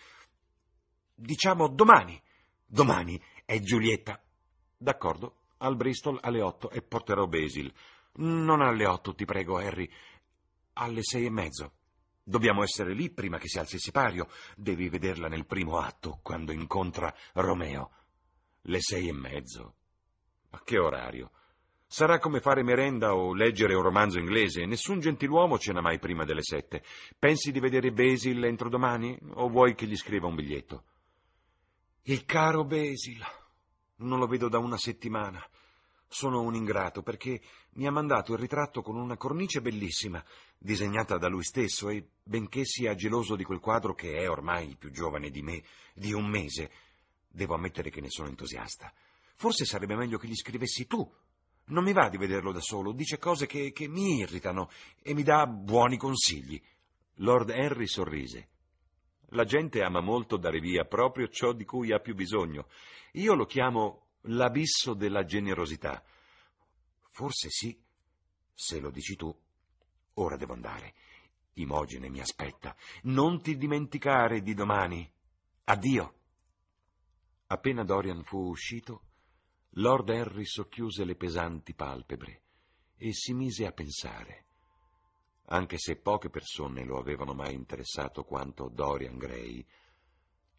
Diciamo 1.15 1.69
domani. 1.69 2.21
Domani 2.65 3.21
è 3.45 3.61
Giulietta. 3.61 4.21
D'accordo, 4.79 5.43
al 5.59 5.77
Bristol 5.77 6.19
alle 6.23 6.43
otto 6.43 6.71
e 6.71 6.83
porterò 6.83 7.27
Basil. 7.27 7.73
Non 8.15 8.63
alle 8.63 8.87
otto, 8.87 9.15
ti 9.15 9.25
prego, 9.25 9.59
Harry. 9.59 9.91
Alle 10.79 11.03
sei 11.03 11.25
e 11.25 11.31
mezzo. 11.31 11.73
Dobbiamo 12.23 12.63
essere 12.63 12.93
lì 12.93 13.11
prima 13.11 13.39
che 13.39 13.49
si 13.49 13.59
alzi 13.59 13.77
il 13.77 13.81
sipario. 13.81 14.29
Devi 14.57 14.89
vederla 14.91 15.27
nel 15.29 15.47
primo 15.47 15.79
atto, 15.79 16.19
quando 16.23 16.53
incontra 16.53 17.15
Romeo. 17.35 17.91
Le 18.63 18.81
sei 18.81 19.09
e 19.09 19.13
mezzo. 19.13 19.75
Ma 20.51 20.61
che 20.63 20.79
orario? 20.79 21.31
Sarà 21.87 22.19
come 22.19 22.41
fare 22.41 22.63
merenda 22.63 23.15
o 23.15 23.33
leggere 23.33 23.75
un 23.75 23.83
romanzo 23.83 24.19
inglese. 24.19 24.67
Nessun 24.67 25.01
gentiluomo 25.01 25.59
cena 25.59 25.81
mai 25.81 25.99
prima 25.99 26.25
delle 26.25 26.43
sette. 26.43 26.83
Pensi 27.19 27.53
di 27.53 27.61
vedere 27.61 27.93
Basil 27.93 28.45
entro 28.45 28.69
domani? 28.69 29.19
O 29.35 29.49
vuoi 29.49 29.75
che 29.75 29.87
gli 29.87 29.97
scriva 29.97 30.27
un 30.27 30.35
biglietto? 30.35 30.85
Il 32.03 32.27
caro 32.27 32.65
Basil. 32.65 33.25
Non 33.97 34.19
lo 34.19 34.27
vedo 34.27 34.49
da 34.49 34.59
una 34.59 34.77
settimana. 34.77 35.43
Sono 36.09 36.43
un 36.43 36.55
ingrato 36.55 37.03
perché 37.03 37.41
mi 37.75 37.87
ha 37.87 37.91
mandato 37.91 38.33
il 38.33 38.39
ritratto 38.39 38.83
con 38.83 38.97
una 38.97 39.17
cornice 39.17 39.61
bellissima, 39.61 40.23
disegnata 40.59 41.19
da 41.19 41.29
lui 41.29 41.45
stesso, 41.45 41.89
e 41.89 42.09
benché 42.23 42.65
sia 42.65 42.95
geloso 42.95 43.37
di 43.37 43.45
quel 43.45 43.61
quadro 43.61 43.95
che 43.95 44.17
è 44.17 44.29
ormai 44.29 44.77
più 44.77 44.91
giovane 44.91 45.31
di 45.31 45.43
me, 45.43 45.63
di 45.95 46.13
un 46.13 46.27
mese, 46.27 46.71
devo 47.29 47.55
ammettere 47.55 47.91
che 47.91 48.01
ne 48.01 48.11
sono 48.11 48.29
entusiasta. 48.29 48.93
Forse 49.37 49.65
sarebbe 49.65 49.97
meglio 49.97 50.19
che 50.19 50.27
gli 50.27 50.35
scrivessi 50.35 50.87
tu 50.87 51.09
non 51.67 51.83
mi 51.83 51.93
va 51.93 52.09
di 52.09 52.17
vederlo 52.17 52.53
da 52.53 52.61
solo, 52.61 52.93
dice 52.93 53.19
cose 53.19 53.47
che, 53.47 53.73
che 53.73 53.89
mi 53.89 54.19
irritano 54.19 54.71
e 55.03 55.15
mi 55.15 55.23
dà 55.23 55.47
buoni 55.47 55.97
consigli. 55.97 56.63
Lord 57.21 57.51
Henry 57.51 57.87
sorrise. 57.87 58.49
La 59.31 59.45
gente 59.45 59.83
ama 59.83 60.01
molto 60.01 60.37
dare 60.37 60.61
via 60.61 60.85
proprio 60.85 61.29
ciò 61.29 61.53
di 61.53 61.65
cui 61.65 61.93
ha 61.93 61.99
più 61.99 62.15
bisogno. 62.15 62.69
Io 63.13 63.35
lo 63.35 63.47
chiamo 63.47 64.07
l'abisso 64.23 64.95
della 64.95 65.25
generosità. 65.25 66.03
Forse 67.11 67.49
sì, 67.51 67.77
se 68.55 68.79
lo 68.79 68.91
dici 68.91 69.17
tu. 69.17 69.35
Ora 70.19 70.37
devo 70.37 70.53
andare. 70.53 70.95
Imogene 71.55 72.09
mi 72.09 72.21
aspetta. 72.21 72.75
Non 73.03 73.41
ti 73.41 73.57
dimenticare 73.57 74.43
di 74.43 74.55
domani. 74.55 75.11
Addio. 75.65 76.15
Appena 77.49 77.85
Dorian 77.85 78.23
fu 78.25 78.39
uscito, 78.49 79.03
Lord 79.79 80.09
Henry 80.09 80.45
socchiuse 80.45 81.05
le 81.05 81.17
pesanti 81.17 81.75
palpebre 81.75 82.43
e 82.97 83.13
si 83.13 83.35
mise 83.35 83.67
a 83.67 83.73
pensare. 83.73 84.45
Anche 85.49 85.79
se 85.79 85.97
poche 85.97 86.29
persone 86.29 86.85
lo 86.85 86.99
avevano 86.99 87.35
mai 87.35 87.55
interessato 87.55 88.25
quanto 88.25 88.69
Dorian 88.69 89.17
Gray, 89.17 89.65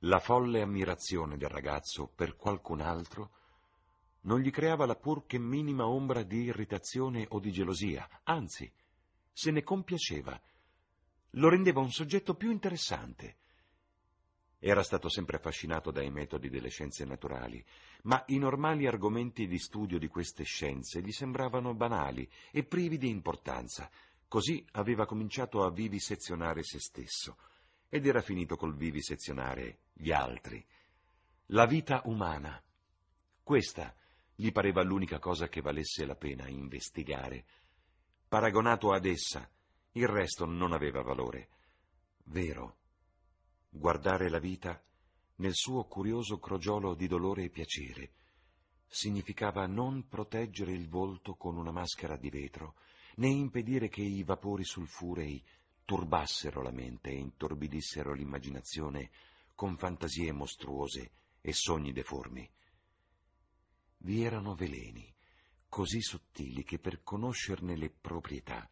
la 0.02 0.20
folle 0.20 0.62
ammirazione 0.62 1.36
del 1.36 1.50
ragazzo 1.50 2.08
per 2.08 2.36
qualcun 2.36 2.80
altro 2.80 3.32
non 4.22 4.40
gli 4.40 4.52
creava 4.52 4.86
la 4.86 4.96
pur 4.96 5.26
che 5.26 5.40
minima 5.40 5.88
ombra 5.88 6.24
di 6.24 6.44
irritazione 6.44 7.26
o 7.30 7.40
di 7.40 7.52
gelosia, 7.52 8.08
anzi, 8.24 8.72
se 9.38 9.52
ne 9.52 9.62
compiaceva, 9.62 10.42
lo 11.32 11.50
rendeva 11.50 11.80
un 11.80 11.92
soggetto 11.92 12.34
più 12.34 12.50
interessante 12.50 13.38
era 14.60 14.82
stato 14.82 15.08
sempre 15.08 15.38
affascinato 15.38 15.92
dai 15.92 16.10
metodi 16.10 16.50
delle 16.50 16.70
scienze 16.70 17.06
naturali, 17.06 17.64
ma 18.04 18.24
i 18.28 18.40
normali 18.40 18.88
argomenti 18.88 19.48
di 19.48 19.60
studio 19.60 20.00
di 20.00 20.08
queste 20.08 20.44
scienze 20.44 21.02
gli 21.02 21.12
sembravano 21.12 21.76
banali 21.76 22.28
e 22.52 22.64
privi 22.64 22.98
di 22.98 23.10
importanza. 23.10 23.90
Così 24.28 24.66
aveva 24.72 25.06
cominciato 25.06 25.64
a 25.64 25.72
vivisezionare 25.72 26.64
se 26.64 26.80
stesso 26.80 27.38
ed 27.88 28.08
era 28.08 28.22
finito 28.22 28.56
col 28.56 28.76
vivisezionare 28.76 29.82
gli 29.94 30.12
altri. 30.12 30.66
La 31.48 31.68
vita 31.68 32.02
umana. 32.06 32.62
Questa 33.44 33.96
gli 34.34 34.52
pareva 34.52 34.82
l'unica 34.82 35.20
cosa 35.20 35.48
che 35.48 35.62
valesse 35.62 36.04
la 36.06 36.16
pena 36.16 36.48
investigare. 36.48 37.46
Paragonato 38.28 38.92
ad 38.92 39.06
essa, 39.06 39.50
il 39.94 40.06
resto 40.06 40.46
non 40.46 40.74
aveva 40.74 41.02
valore. 41.02 41.48
Vero, 42.26 42.80
guardare 43.70 44.30
la 44.30 44.40
vita 44.40 44.84
nel 45.36 45.54
suo 45.54 45.86
curioso 45.86 46.38
crogiolo 46.38 46.94
di 46.94 47.08
dolore 47.08 47.44
e 47.46 47.50
piacere 47.50 48.12
significava 48.86 49.66
non 49.66 50.08
proteggere 50.10 50.74
il 50.74 50.90
volto 50.90 51.36
con 51.36 51.56
una 51.56 51.72
maschera 51.72 52.18
di 52.18 52.30
vetro, 52.30 52.76
né 53.16 53.30
impedire 53.30 53.88
che 53.88 54.02
i 54.02 54.24
vapori 54.24 54.66
sulfurei 54.66 55.42
turbassero 55.86 56.62
la 56.62 56.72
mente 56.72 57.10
e 57.10 57.16
intorbidissero 57.16 58.14
l'immaginazione 58.14 59.10
con 59.56 59.78
fantasie 59.78 60.34
mostruose 60.34 61.12
e 61.40 61.54
sogni 61.54 61.94
deformi. 61.94 62.50
Vi 64.00 64.22
erano 64.22 64.54
veleni 64.54 65.16
così 65.70 66.02
sottili 66.02 66.64
che 66.64 66.80
per 66.80 67.04
conoscerne 67.04 67.76
le 67.76 67.90
proprietà 67.90 68.70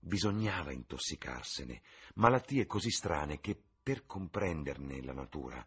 bisognava 0.00 0.72
intossicarsene, 0.72 1.82
malattie 2.14 2.66
così 2.66 2.90
strane 2.90 3.40
che 3.40 3.60
per 3.82 4.06
comprenderne 4.06 5.02
la 5.02 5.12
natura 5.12 5.66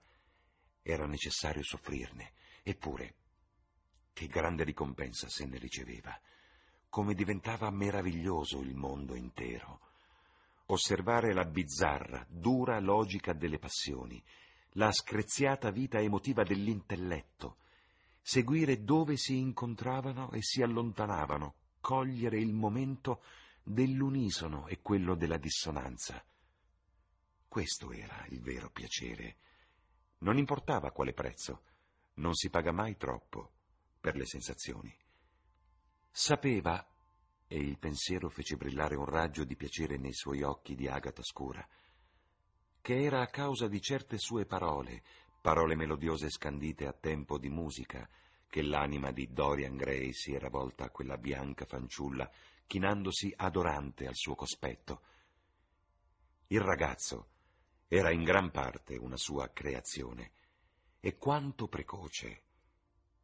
era 0.82 1.06
necessario 1.06 1.64
soffrirne, 1.64 2.34
eppure 2.64 3.16
che 4.14 4.28
grande 4.28 4.64
ricompensa 4.64 5.28
se 5.30 5.46
ne 5.46 5.58
riceveva, 5.58 6.20
come 6.90 7.14
diventava 7.14 7.70
meraviglioso 7.70 8.60
il 8.60 8.76
mondo 8.76 9.16
intero. 9.16 9.80
Osservare 10.68 11.34
la 11.34 11.46
bizzarra, 11.46 12.26
dura 12.30 12.80
logica 12.80 13.34
delle 13.34 13.60
passioni, 13.60 14.24
la 14.76 14.92
screziata 14.92 15.70
vita 15.70 16.00
emotiva 16.00 16.44
dell'intelletto, 16.44 17.58
seguire 18.22 18.84
dove 18.84 19.18
si 19.18 19.38
incontravano 19.38 20.32
e 20.32 20.42
si 20.42 20.62
allontanavano, 20.62 21.56
cogliere 21.82 22.40
il 22.40 22.54
momento 22.54 23.24
dell'unisono 23.64 24.68
e 24.68 24.82
quello 24.82 25.16
della 25.16 25.38
dissonanza. 25.38 26.24
Questo 27.48 27.92
era 27.92 28.26
il 28.30 28.42
vero 28.42 28.70
piacere. 28.70 29.38
Non 30.20 30.38
importava 30.38 30.92
quale 30.92 31.14
prezzo, 31.14 31.64
non 32.16 32.34
si 32.36 32.50
paga 32.50 32.72
mai 32.72 32.96
troppo 32.96 33.52
per 34.00 34.16
le 34.16 34.26
sensazioni. 34.26 34.96
Sapeva, 36.10 36.86
e 37.48 37.58
il 37.58 37.78
pensiero 37.78 38.30
fece 38.30 38.56
brillare 38.56 38.96
un 38.96 39.06
raggio 39.06 39.44
di 39.44 39.56
piacere 39.56 39.98
nei 39.98 40.14
suoi 40.14 40.44
occhi 40.44 40.76
di 40.76 40.88
agata 40.88 41.22
scura, 41.24 41.68
che 42.80 43.04
era 43.04 43.22
a 43.22 43.28
causa 43.28 43.68
di 43.68 43.82
certe 43.82 44.18
sue 44.18 44.46
parole, 44.46 45.04
parole 45.42 45.76
melodiose 45.76 46.30
scandite 46.30 46.86
a 46.86 46.94
tempo 46.94 47.40
di 47.40 47.50
musica, 47.50 48.08
che 48.48 48.62
l'anima 48.62 49.12
di 49.12 49.34
Dorian 49.34 49.76
Gray 49.76 50.14
si 50.14 50.34
era 50.34 50.50
volta 50.50 50.86
a 50.86 50.90
quella 50.92 51.18
bianca 51.18 51.66
fanciulla, 51.66 52.30
chinandosi 52.68 53.34
adorante 53.36 54.06
al 54.06 54.16
suo 54.16 54.36
cospetto. 54.36 55.02
Il 56.48 56.62
ragazzo, 56.62 57.30
era 57.88 58.12
in 58.12 58.24
gran 58.24 58.52
parte 58.52 58.96
una 58.98 59.18
sua 59.18 59.50
creazione. 59.50 60.32
E 61.00 61.18
quanto 61.18 61.68
precoce! 61.68 62.44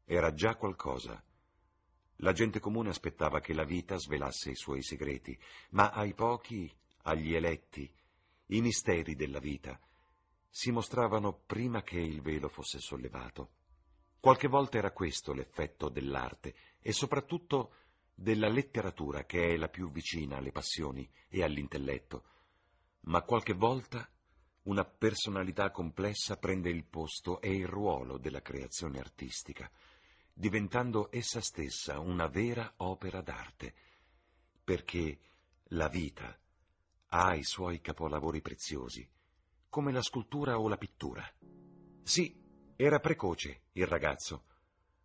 Era 0.04 0.34
già 0.34 0.56
qualcosa. 0.56 1.24
La 2.22 2.34
gente 2.34 2.60
comune 2.60 2.90
aspettava 2.90 3.40
che 3.40 3.54
la 3.54 3.64
vita 3.64 3.98
svelasse 3.98 4.50
i 4.50 4.56
suoi 4.56 4.82
segreti, 4.82 5.38
ma 5.72 5.92
ai 5.92 6.16
pochi, 6.16 6.74
agli 7.04 7.36
eletti, 7.36 7.94
i 8.48 8.62
misteri 8.62 9.16
della 9.16 9.40
vita 9.40 9.80
si 10.50 10.72
mostravano 10.72 11.34
prima 11.46 11.84
che 11.84 12.00
il 12.00 12.22
velo 12.22 12.50
fosse 12.50 12.80
sollevato. 12.80 13.52
Qualche 14.20 14.48
volta 14.48 14.78
era 14.78 14.92
questo 14.92 15.34
l'effetto 15.34 15.90
dell'arte 15.90 16.56
e 16.82 16.92
soprattutto 16.92 17.74
della 18.14 18.48
letteratura 18.48 19.26
che 19.26 19.54
è 19.54 19.58
la 19.58 19.70
più 19.70 19.92
vicina 19.92 20.38
alle 20.38 20.52
passioni 20.52 21.08
e 21.30 21.44
all'intelletto, 21.44 22.24
ma 23.02 23.22
qualche 23.22 23.54
volta 23.54 24.10
una 24.64 24.84
personalità 24.84 25.72
complessa 25.72 26.38
prende 26.38 26.70
il 26.70 26.84
posto 26.84 27.40
e 27.42 27.56
il 27.56 27.68
ruolo 27.68 28.18
della 28.18 28.42
creazione 28.42 29.00
artistica, 29.00 29.70
diventando 30.34 31.10
essa 31.12 31.40
stessa 31.42 32.00
una 32.00 32.28
vera 32.28 32.74
opera 32.78 33.22
d'arte, 33.22 33.74
perché 34.64 35.20
la 35.72 35.88
vita 35.88 36.38
ha 37.10 37.36
i 37.36 37.44
suoi 37.44 37.80
capolavori 37.80 38.42
preziosi, 38.42 39.08
come 39.78 39.92
la 39.92 40.02
scultura 40.02 40.58
o 40.58 40.68
la 40.68 40.78
pittura. 40.78 41.24
Sì, 42.02 42.36
era 42.76 43.00
precoce 43.00 43.66
il 43.74 43.86
ragazzo. 43.86 44.46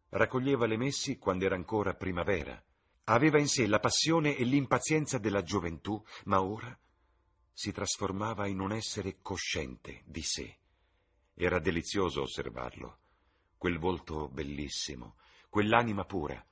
Raccoglieva 0.09 0.65
le 0.65 0.79
messi 0.79 1.19
quando 1.19 1.45
era 1.45 1.55
ancora 1.55 1.93
primavera. 1.93 2.59
Aveva 3.05 3.39
in 3.39 3.49
sé 3.49 3.67
la 3.67 3.81
passione 3.81 4.35
e 4.35 4.45
l'impazienza 4.45 5.19
della 5.19 5.43
gioventù, 5.43 6.03
ma 6.25 6.41
ora 6.41 6.75
si 7.53 7.71
trasformava 7.71 8.47
in 8.47 8.61
un 8.61 8.73
essere 8.73 9.19
cosciente 9.21 10.05
di 10.07 10.23
sé. 10.23 10.57
Era 11.35 11.59
delizioso 11.59 12.23
osservarlo. 12.23 13.01
Quel 13.59 13.79
volto 13.79 14.31
bellissimo, 14.31 15.17
quell'anima 15.51 16.07
pura, 16.07 16.43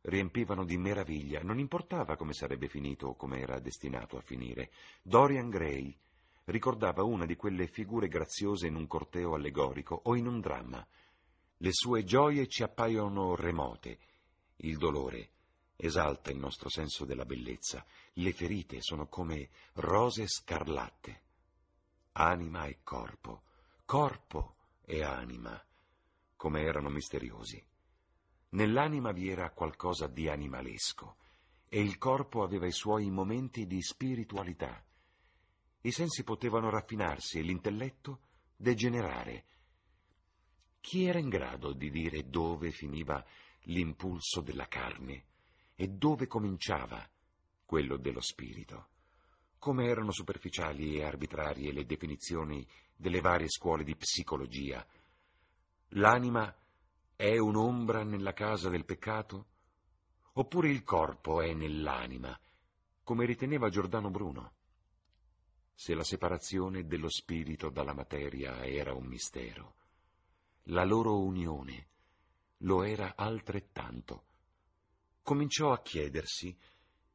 riempivano 0.00 0.64
di 0.64 0.76
meraviglia. 0.76 1.42
Non 1.44 1.60
importava 1.60 2.16
come 2.16 2.32
sarebbe 2.32 2.66
finito 2.66 3.06
o 3.06 3.14
come 3.14 3.38
era 3.38 3.60
destinato 3.60 4.16
a 4.16 4.20
finire. 4.20 4.72
Dorian 5.00 5.48
Gray 5.48 5.96
ricordava 6.48 7.02
una 7.02 7.26
di 7.26 7.36
quelle 7.36 7.66
figure 7.66 8.08
graziose 8.08 8.66
in 8.66 8.74
un 8.74 8.86
corteo 8.86 9.34
allegorico 9.34 10.00
o 10.04 10.16
in 10.16 10.26
un 10.26 10.40
dramma. 10.40 10.86
Le 11.58 11.72
sue 11.72 12.04
gioie 12.04 12.46
ci 12.46 12.62
appaiono 12.62 13.34
remote, 13.34 13.98
il 14.56 14.76
dolore 14.76 15.30
esalta 15.80 16.30
il 16.30 16.38
nostro 16.38 16.68
senso 16.68 17.04
della 17.04 17.24
bellezza. 17.24 17.84
Le 18.14 18.32
ferite 18.32 18.80
sono 18.80 19.06
come 19.06 19.50
rose 19.74 20.26
scarlatte. 20.26 21.22
Anima 22.12 22.66
e 22.66 22.80
corpo, 22.82 23.42
corpo 23.84 24.56
e 24.84 25.02
anima, 25.02 25.62
come 26.34 26.62
erano 26.62 26.88
misteriosi. 26.88 27.62
Nell'anima 28.50 29.12
vi 29.12 29.28
era 29.28 29.50
qualcosa 29.50 30.06
di 30.06 30.28
animalesco 30.28 31.16
e 31.68 31.80
il 31.80 31.98
corpo 31.98 32.42
aveva 32.42 32.66
i 32.66 32.72
suoi 32.72 33.10
momenti 33.10 33.66
di 33.66 33.82
spiritualità. 33.82 34.82
I 35.82 35.90
sensi 35.92 36.24
potevano 36.24 36.70
raffinarsi 36.70 37.38
e 37.38 37.42
l'intelletto 37.42 38.20
degenerare. 38.56 39.44
Chi 40.80 41.04
era 41.04 41.18
in 41.18 41.28
grado 41.28 41.72
di 41.72 41.90
dire 41.90 42.28
dove 42.28 42.70
finiva 42.70 43.24
l'impulso 43.62 44.40
della 44.40 44.66
carne 44.66 45.24
e 45.74 45.88
dove 45.88 46.26
cominciava 46.26 47.08
quello 47.64 47.96
dello 47.96 48.20
spirito? 48.20 48.88
Come 49.58 49.86
erano 49.86 50.12
superficiali 50.12 50.96
e 50.96 51.04
arbitrarie 51.04 51.72
le 51.72 51.84
definizioni 51.84 52.66
delle 52.96 53.20
varie 53.20 53.48
scuole 53.48 53.84
di 53.84 53.94
psicologia. 53.96 54.84
L'anima 55.92 56.54
è 57.14 57.36
un'ombra 57.38 58.02
nella 58.02 58.32
casa 58.32 58.68
del 58.68 58.84
peccato? 58.84 59.46
Oppure 60.34 60.70
il 60.70 60.82
corpo 60.84 61.40
è 61.40 61.52
nell'anima, 61.52 62.38
come 63.02 63.26
riteneva 63.26 63.68
Giordano 63.68 64.10
Bruno? 64.10 64.52
Se 65.80 65.94
la 65.94 66.02
separazione 66.02 66.86
dello 66.86 67.08
spirito 67.08 67.70
dalla 67.70 67.94
materia 67.94 68.66
era 68.66 68.94
un 68.94 69.06
mistero. 69.06 69.76
La 70.64 70.82
loro 70.82 71.22
unione 71.22 71.86
lo 72.62 72.82
era 72.82 73.14
altrettanto. 73.14 74.24
Cominciò 75.22 75.70
a 75.70 75.80
chiedersi 75.80 76.52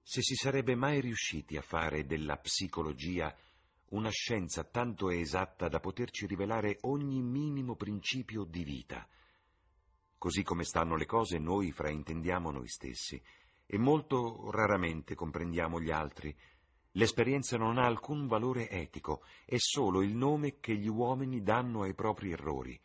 se 0.02 0.22
si 0.22 0.36
sarebbe 0.36 0.76
mai 0.76 1.02
riusciti 1.02 1.58
a 1.58 1.62
fare 1.62 2.06
della 2.06 2.38
psicologia 2.38 3.36
una 3.90 4.10
scienza 4.12 4.64
tanto 4.64 5.10
esatta 5.10 5.68
da 5.68 5.82
poterci 5.82 6.26
rivelare 6.26 6.78
ogni 6.84 7.22
minimo 7.22 7.76
principio 7.76 8.46
di 8.46 8.64
vita. 8.64 9.06
Così 10.18 10.42
come 10.42 10.64
stanno 10.64 10.96
le 10.96 11.06
cose, 11.06 11.38
noi 11.38 11.74
fraintendiamo 11.74 12.50
noi 12.50 12.70
stessi 12.70 13.22
e 13.66 13.78
molto 13.78 14.50
raramente 14.52 15.16
comprendiamo 15.16 15.82
gli 15.82 15.92
altri, 15.92 16.34
L'esperienza 16.96 17.58
non 17.58 17.78
ha 17.80 17.86
alcun 17.86 18.28
valore 18.28 18.70
etico, 18.70 19.24
è 19.46 19.56
solo 19.58 20.04
il 20.04 20.16
nome 20.16 20.60
che 20.60 20.76
gli 20.76 20.88
uomini 20.88 21.42
danno 21.42 21.82
ai 21.82 21.96
propri 21.96 22.32
errori. 22.32 22.80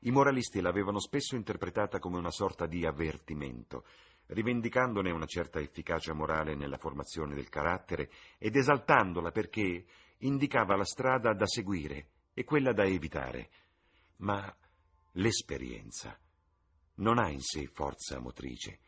I 0.00 0.10
moralisti 0.10 0.60
l'avevano 0.60 0.98
spesso 0.98 1.34
interpretata 1.34 1.98
come 1.98 2.18
una 2.18 2.30
sorta 2.30 2.66
di 2.66 2.84
avvertimento, 2.84 3.86
rivendicandone 4.26 5.10
una 5.10 5.24
certa 5.24 5.60
efficacia 5.60 6.12
morale 6.12 6.54
nella 6.54 6.76
formazione 6.76 7.34
del 7.34 7.48
carattere 7.48 8.10
ed 8.36 8.54
esaltandola 8.54 9.30
perché 9.30 9.86
indicava 10.18 10.76
la 10.76 10.84
strada 10.84 11.32
da 11.32 11.46
seguire 11.46 12.08
e 12.34 12.44
quella 12.44 12.74
da 12.74 12.84
evitare. 12.84 13.48
Ma 14.16 14.54
l'esperienza 15.12 16.18
non 16.96 17.18
ha 17.18 17.30
in 17.30 17.40
sé 17.40 17.66
forza 17.66 18.20
motrice 18.20 18.78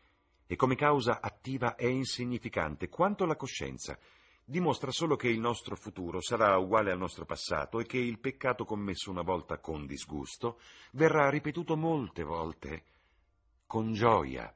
e 0.45 0.55
come 0.55 0.75
causa 0.75 1.19
attiva 1.19 1.75
è 1.75 1.87
insignificante 1.87 2.89
quanto 2.89 3.25
la 3.25 3.35
coscienza, 3.35 3.97
dimostra 4.49 4.91
solo 4.91 5.17
che 5.17 5.27
il 5.27 5.41
nostro 5.41 5.75
futuro 5.75 6.21
sarà 6.21 6.57
uguale 6.57 6.93
al 6.93 6.97
nostro 6.97 7.25
passato 7.25 7.81
e 7.81 7.85
che 7.85 7.97
il 7.97 8.17
peccato 8.17 8.63
commesso 8.63 9.11
una 9.11 9.21
volta 9.21 9.59
con 9.59 9.85
disgusto 9.85 10.61
verrà 10.93 11.29
ripetuto 11.29 11.75
molte 11.75 12.23
volte 12.23 12.83
con 13.65 13.91
gioia. 13.91 14.55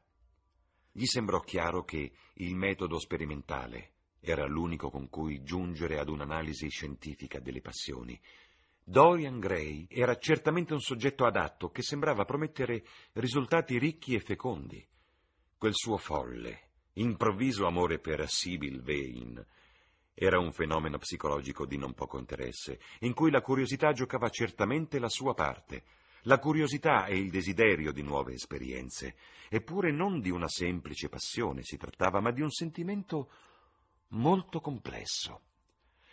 Gli 0.94 1.04
sembrò 1.04 1.42
chiaro 1.42 1.84
che 1.84 2.14
il 2.36 2.56
metodo 2.56 3.00
sperimentale 3.00 3.96
era 4.22 4.46
l'unico 4.46 4.90
con 4.90 5.10
cui 5.10 5.44
giungere 5.44 6.00
ad 6.00 6.08
un'analisi 6.08 6.70
scientifica 6.70 7.42
delle 7.42 7.60
passioni. 7.60 8.18
Dorian 8.82 9.40
Gray 9.40 9.88
era 9.90 10.18
certamente 10.18 10.72
un 10.72 10.80
soggetto 10.80 11.26
adatto 11.26 11.70
che 11.70 11.82
sembrava 11.82 12.24
promettere 12.24 12.86
risultati 13.14 13.78
ricchi 13.78 14.16
e 14.16 14.22
fecondi. 14.22 14.88
Quel 15.58 15.74
suo 15.76 15.98
folle, 15.98 16.70
improvviso 16.94 17.68
amore 17.68 18.00
per 18.00 18.26
Sibyl 18.30 18.82
Vane 18.82 19.60
era 20.14 20.40
un 20.40 20.52
fenomeno 20.52 20.98
psicologico 20.98 21.66
di 21.66 21.78
non 21.78 21.94
poco 21.94 22.20
interesse, 22.20 22.80
in 23.00 23.14
cui 23.14 23.32
la 23.32 23.42
curiosità 23.42 23.92
giocava 23.94 24.30
certamente 24.30 25.00
la 25.00 25.10
sua 25.10 25.34
parte. 25.34 25.84
La 26.26 26.38
curiosità 26.38 27.06
e 27.06 27.18
il 27.18 27.32
desiderio 27.32 27.92
di 27.92 28.04
nuove 28.04 28.34
esperienze, 28.34 29.16
eppure 29.50 29.92
non 29.92 30.20
di 30.20 30.30
una 30.30 30.48
semplice 30.48 31.10
passione 31.10 31.64
si 31.64 31.78
trattava, 31.78 32.20
ma 32.20 32.32
di 32.32 32.42
un 32.42 32.52
sentimento 32.52 33.32
molto 34.10 34.60
complesso. 34.60 35.42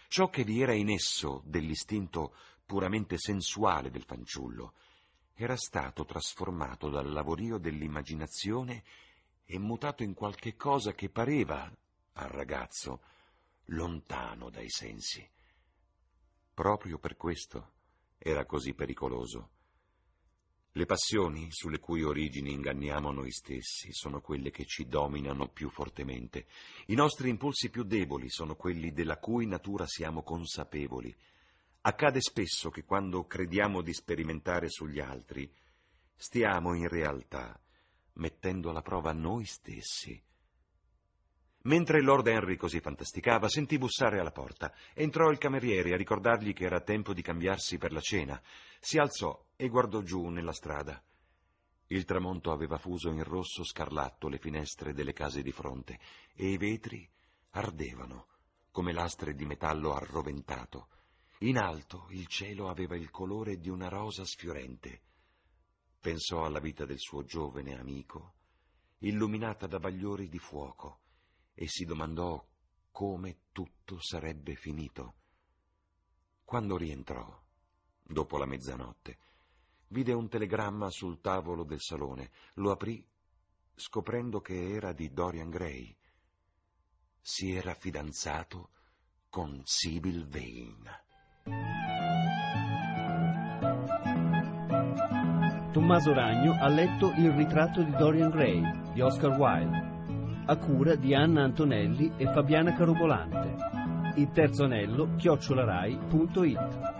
Ciò 0.08 0.30
che 0.30 0.44
vi 0.44 0.62
era 0.62 0.72
in 0.72 0.88
esso 0.88 1.42
dell'istinto 1.44 2.34
puramente 2.64 3.18
sensuale 3.18 3.90
del 3.90 4.04
fanciullo 4.04 4.72
era 5.34 5.56
stato 5.56 6.04
trasformato 6.04 6.88
dal 6.88 7.12
lavorio 7.12 7.58
dell'immaginazione 7.58 8.82
e 9.44 9.58
mutato 9.58 10.02
in 10.02 10.14
qualche 10.14 10.56
cosa 10.56 10.92
che 10.94 11.11
pareva 11.11 11.70
al 12.14 12.28
ragazzo 12.28 13.02
lontano 13.68 14.50
dai 14.50 14.70
sensi. 14.70 15.26
Proprio 16.54 16.98
per 16.98 17.16
questo 17.16 17.72
era 18.18 18.44
così 18.46 18.74
pericoloso. 18.74 19.50
Le 20.72 20.87
passioni 20.87 21.48
sulle 21.50 21.78
cui 21.78 22.02
origini 22.02 22.52
inganniamo 22.52 23.11
noi 23.11 23.33
stessi 23.33 23.92
sono 23.92 24.20
quelle 24.20 24.50
che 24.50 24.64
ci 24.64 24.87
dominano 24.87 25.48
più 25.48 25.70
fortemente. 25.70 26.46
I 26.87 26.94
nostri 26.94 27.31
impulsi 27.31 27.70
più 27.70 27.83
deboli 27.83 28.28
sono 28.28 28.54
quelli 28.54 28.92
della 28.92 29.18
cui 29.18 29.46
natura 29.46 29.87
siamo 29.87 30.22
consapevoli. 30.22 31.14
Accade 31.81 32.20
spesso 32.20 32.70
che 32.70 32.85
quando 32.85 33.24
crediamo 33.26 33.81
di 33.83 33.92
sperimentare 33.92 34.68
sugli 34.68 35.00
altri, 35.00 35.50
stiamo 36.14 36.74
in 36.74 36.88
realtà 36.88 37.61
mettendo 38.14 38.70
alla 38.70 38.83
prova 38.83 39.12
noi 39.12 39.46
stessi 39.46 40.20
Mentre 41.62 42.01
Lord 42.01 42.27
Henry 42.29 42.57
così 42.57 42.81
fantasticava, 42.81 43.49
sentì 43.49 43.79
bussare 43.79 44.21
alla 44.21 44.31
porta. 44.31 44.73
Entrò 44.94 45.31
il 45.31 45.38
cameriere 45.38 45.92
a 45.92 45.97
ricordargli 45.97 46.53
che 46.53 46.64
era 46.64 46.81
tempo 46.81 47.12
di 47.12 47.21
cambiarsi 47.21 47.79
per 47.79 47.92
la 47.92 48.01
cena. 48.01 48.40
Si 48.79 48.97
alzò 48.97 49.47
e 49.57 49.68
guardò 49.68 50.01
giù 50.03 50.29
nella 50.29 50.53
strada. 50.53 51.03
Il 51.88 52.05
tramonto 52.05 52.53
aveva 52.53 52.79
fuso 52.79 53.11
in 53.11 53.25
rosso 53.25 53.64
scarlatto 53.64 54.29
le 54.29 54.38
finestre 54.38 54.92
delle 54.92 55.12
case 55.12 55.42
di 55.42 55.51
fronte 55.51 55.99
e 56.35 56.51
i 56.51 56.57
vetri 56.59 57.09
ardevano 57.51 58.27
come 58.71 58.92
lastre 58.92 59.35
di 59.35 59.44
metallo 59.44 59.94
arroventato. 59.94 60.88
In 61.40 61.59
alto 61.59 62.07
il 62.11 62.27
cielo 62.27 62.68
aveva 62.68 62.94
il 62.94 63.11
colore 63.11 63.59
di 63.59 63.68
una 63.68 63.88
rosa 63.88 64.25
sfiorente. 64.25 65.03
Pensò 65.99 66.44
alla 66.44 66.61
vita 66.61 66.85
del 66.85 66.99
suo 66.99 67.25
giovane 67.25 67.77
amico, 67.77 68.35
illuminata 68.99 69.66
da 69.66 69.81
bagliori 69.81 70.29
di 70.29 70.38
fuoco 70.38 71.01
e 71.61 71.66
si 71.66 71.85
domandò 71.85 72.40
come 72.92 73.38
tutto 73.51 73.99
sarebbe 74.01 74.55
finito. 74.55 75.14
Quando 76.44 76.77
rientrò, 76.77 77.27
dopo 78.01 78.38
la 78.38 78.47
mezzanotte, 78.47 79.18
vide 79.88 80.12
un 80.12 80.29
telegramma 80.29 80.88
sul 80.88 81.21
tavolo 81.21 81.64
del 81.64 81.81
salone, 81.81 82.31
lo 82.55 82.71
aprì 82.71 83.05
scoprendo 83.75 84.40
che 84.40 84.71
era 84.71 84.92
di 84.92 85.12
Dorian 85.12 85.51
Gray. 85.51 85.97
Si 87.21 87.51
era 87.51 87.75
fidanzato 87.75 88.71
con 89.29 89.61
Sibyl 89.64 90.29
Vane. 90.29 91.07
Tommaso 95.73 96.12
Ragno 96.12 96.53
ha 96.53 96.68
letto 96.68 97.11
Il 97.16 97.33
ritratto 97.33 97.83
di 97.83 97.90
Dorian 97.97 98.31
Gray 98.31 98.92
di 98.92 99.01
Oscar 99.01 99.37
Wilde 99.37 99.97
a 100.50 100.56
cura 100.56 100.94
di 100.94 101.14
Anna 101.14 101.42
Antonelli 101.42 102.12
e 102.16 102.24
Fabiana 102.32 102.72
Carobolante. 102.72 103.54
Il 104.14 104.30
terzo 104.30 104.64
anello 104.64 105.11
chiocciolarai.it 105.16 106.97